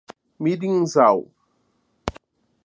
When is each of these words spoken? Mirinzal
Mirinzal 0.43 1.15